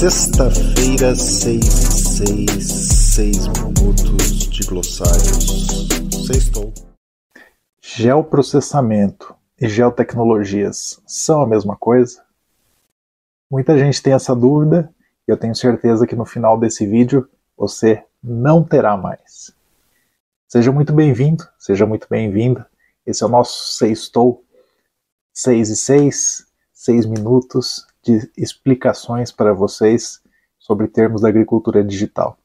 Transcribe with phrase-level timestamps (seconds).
[0.00, 2.72] Sexta-feira, seis e seis,
[3.12, 5.46] seis minutos de glossários.
[6.26, 6.72] Sextou.
[7.82, 12.24] Geoprocessamento e geotecnologias são a mesma coisa?
[13.50, 14.90] Muita gente tem essa dúvida
[15.28, 19.54] e eu tenho certeza que no final desse vídeo você não terá mais.
[20.48, 22.66] Seja muito bem-vindo, seja muito bem-vinda.
[23.04, 24.42] Esse é o nosso Sextou
[25.34, 30.22] 6 e 6, 6 minutos de explicações para vocês
[30.58, 32.38] sobre termos da agricultura digital.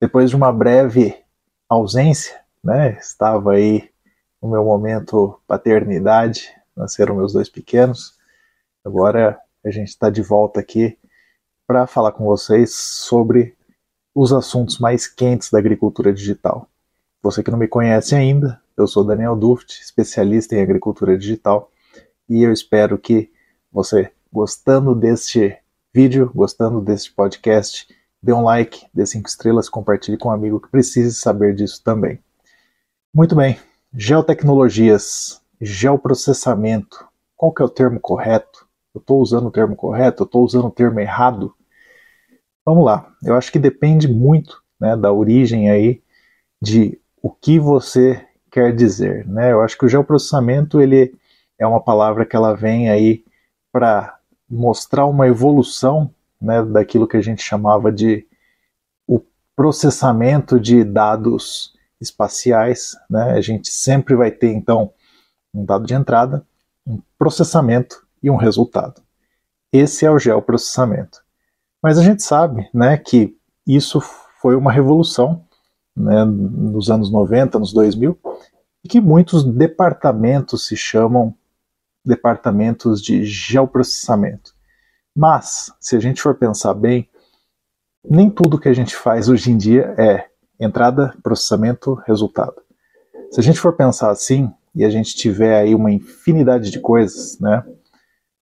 [0.00, 1.16] Depois de uma breve
[1.68, 3.90] ausência, né, estava aí
[4.40, 8.16] no meu momento paternidade, nasceram meus dois pequenos.
[8.84, 10.96] Agora a gente está de volta aqui
[11.66, 13.56] para falar com vocês sobre
[14.14, 16.68] os assuntos mais quentes da agricultura digital.
[17.22, 21.70] Você que não me conhece ainda, eu sou Daniel Duft, especialista em agricultura digital,
[22.28, 23.30] e eu espero que
[23.72, 25.56] você gostando deste
[25.92, 27.86] vídeo, gostando deste podcast,
[28.22, 32.18] dê um like, dê cinco estrelas, compartilhe com um amigo que precise saber disso também.
[33.12, 33.58] Muito bem,
[33.92, 38.66] geotecnologias, geoprocessamento, qual que é o termo correto?
[38.94, 40.22] Eu estou usando o termo correto?
[40.22, 41.54] Eu estou usando o termo errado?
[42.64, 46.02] Vamos lá, eu acho que depende muito né, da origem aí
[46.60, 49.26] de o que você quer dizer.
[49.26, 49.52] Né?
[49.52, 51.14] Eu acho que o geoprocessamento ele
[51.58, 53.24] é uma palavra que ela vem aí
[53.72, 54.17] para
[54.48, 58.26] mostrar uma evolução né, daquilo que a gente chamava de
[59.06, 59.20] o
[59.54, 62.96] processamento de dados espaciais.
[63.10, 63.32] Né?
[63.32, 64.92] A gente sempre vai ter, então,
[65.52, 66.46] um dado de entrada,
[66.86, 69.02] um processamento e um resultado.
[69.72, 71.22] Esse é o geoprocessamento.
[71.82, 74.00] Mas a gente sabe né, que isso
[74.40, 75.44] foi uma revolução
[75.94, 78.18] né, nos anos 90, nos 2000,
[78.84, 81.34] e que muitos departamentos se chamam
[82.04, 84.54] departamentos de geoprocessamento.
[85.14, 87.08] Mas, se a gente for pensar bem,
[88.08, 90.26] nem tudo que a gente faz hoje em dia é
[90.60, 92.56] entrada, processamento, resultado.
[93.30, 97.38] Se a gente for pensar assim, e a gente tiver aí uma infinidade de coisas,
[97.40, 97.64] né,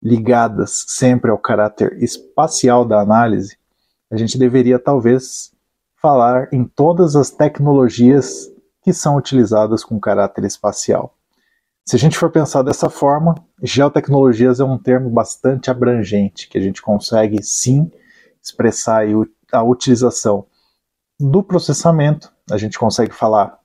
[0.02, 3.56] ligadas sempre ao caráter espacial da análise,
[4.10, 5.52] a gente deveria talvez
[6.00, 8.52] falar em todas as tecnologias
[8.82, 11.15] que são utilizadas com caráter espacial.
[11.88, 16.60] Se a gente for pensar dessa forma, geotecnologias é um termo bastante abrangente, que a
[16.60, 17.88] gente consegue sim
[18.42, 19.04] expressar
[19.52, 20.48] a utilização
[21.18, 23.56] do processamento, a gente consegue falar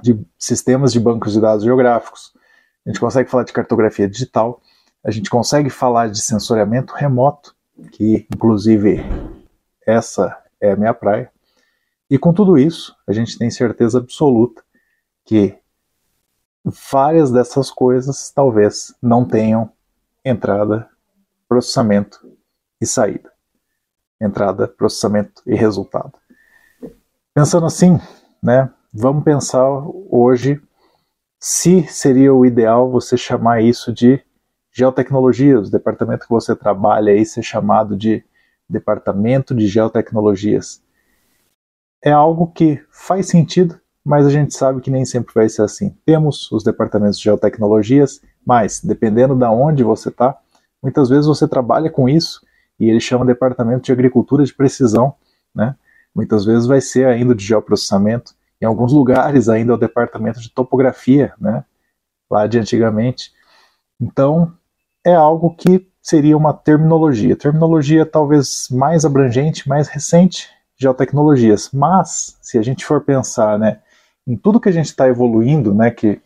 [0.00, 2.32] de sistemas de bancos de dados geográficos,
[2.86, 4.62] a gente consegue falar de cartografia digital,
[5.04, 7.56] a gente consegue falar de sensoriamento remoto,
[7.90, 9.00] que inclusive
[9.84, 11.28] essa é a minha praia.
[12.08, 14.62] E com tudo isso, a gente tem certeza absoluta
[15.24, 15.58] que
[16.90, 19.70] várias dessas coisas talvez não tenham
[20.24, 20.88] entrada,
[21.48, 22.20] processamento
[22.80, 23.32] e saída.
[24.20, 26.12] Entrada, processamento e resultado.
[27.34, 28.00] Pensando assim,
[28.42, 29.66] né, vamos pensar
[30.10, 30.60] hoje
[31.38, 34.20] se seria o ideal você chamar isso de
[34.72, 38.24] geotecnologias, o departamento que você trabalha aí ser chamado de
[38.68, 40.82] departamento de geotecnologias.
[42.02, 45.94] É algo que faz sentido mas a gente sabe que nem sempre vai ser assim.
[46.04, 50.36] Temos os departamentos de geotecnologias, mas dependendo de onde você está,
[50.82, 52.40] muitas vezes você trabalha com isso
[52.78, 55.14] e ele chama departamento de agricultura de precisão,
[55.54, 55.74] né?
[56.14, 60.50] Muitas vezes vai ser ainda de geoprocessamento, em alguns lugares ainda é o departamento de
[60.50, 61.64] topografia, né?
[62.30, 63.32] Lá de antigamente.
[64.00, 64.52] Então,
[65.04, 67.36] é algo que seria uma terminologia.
[67.36, 71.70] Terminologia talvez mais abrangente, mais recente, geotecnologias.
[71.72, 73.80] Mas, se a gente for pensar, né,
[74.28, 76.20] em tudo que a gente está evoluindo, né, que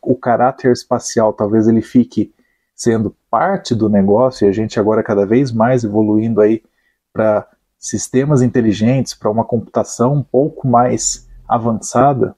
[0.00, 2.32] o caráter espacial talvez ele fique
[2.72, 6.62] sendo parte do negócio e a gente agora cada vez mais evoluindo aí
[7.12, 12.36] para sistemas inteligentes, para uma computação um pouco mais avançada,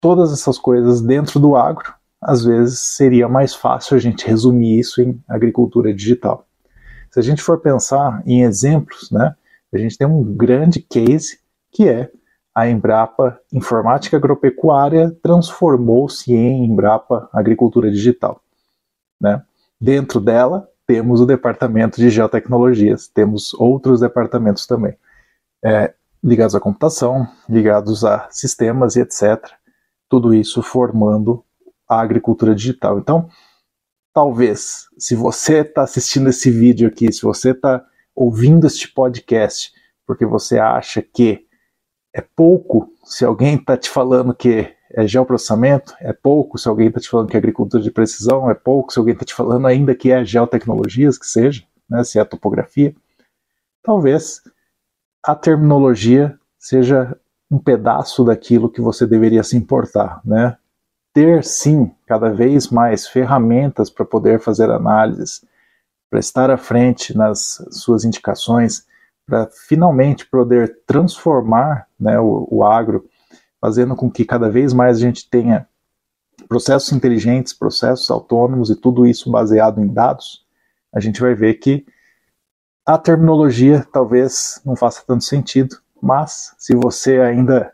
[0.00, 5.02] todas essas coisas dentro do agro, às vezes seria mais fácil a gente resumir isso
[5.02, 6.46] em agricultura digital.
[7.10, 9.36] Se a gente for pensar em exemplos, né,
[9.70, 11.40] a gente tem um grande case
[11.70, 12.10] que é
[12.54, 18.40] a Embrapa Informática Agropecuária transformou-se em Embrapa Agricultura Digital.
[19.20, 19.42] Né?
[19.80, 24.94] Dentro dela, temos o departamento de geotecnologias, temos outros departamentos também,
[25.64, 29.50] é, ligados à computação, ligados a sistemas e etc.
[30.08, 31.42] Tudo isso formando
[31.88, 32.98] a agricultura digital.
[32.98, 33.28] Então,
[34.12, 37.84] talvez, se você está assistindo esse vídeo aqui, se você está
[38.14, 39.72] ouvindo este podcast,
[40.06, 41.46] porque você acha que
[42.14, 47.00] é pouco se alguém está te falando que é geoprocessamento, é pouco se alguém está
[47.00, 49.94] te falando que é agricultura de precisão, é pouco se alguém está te falando ainda
[49.94, 52.94] que é geotecnologias, que seja, né, se é topografia.
[53.82, 54.42] talvez
[55.24, 57.16] a terminologia seja
[57.50, 60.56] um pedaço daquilo que você deveria se importar, né?
[61.12, 65.44] Ter sim cada vez mais ferramentas para poder fazer análises,
[66.10, 68.86] para estar à frente nas suas indicações,
[69.26, 73.08] para finalmente poder transformar né, o, o agro,
[73.60, 75.66] fazendo com que cada vez mais a gente tenha
[76.48, 80.44] processos inteligentes, processos autônomos e tudo isso baseado em dados,
[80.92, 81.86] a gente vai ver que
[82.84, 87.72] a terminologia talvez não faça tanto sentido, mas se você ainda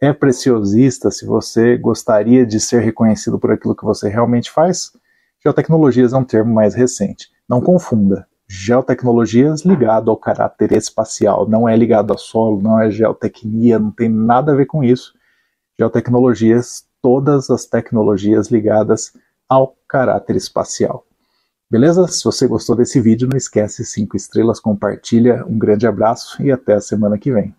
[0.00, 4.92] é preciosista, se você gostaria de ser reconhecido por aquilo que você realmente faz,
[5.42, 7.28] geotecnologias é um termo mais recente.
[7.48, 8.26] Não confunda.
[8.46, 14.08] Geotecnologias ligado ao caráter espacial, não é ligado ao solo, não é geotecnia, não tem
[14.08, 15.14] nada a ver com isso.
[15.78, 19.12] Geotecnologias, todas as tecnologias ligadas
[19.48, 21.04] ao caráter espacial.
[21.70, 22.06] Beleza?
[22.06, 26.74] Se você gostou desse vídeo, não esquece 5 estrelas, compartilha, um grande abraço e até
[26.74, 27.54] a semana que vem.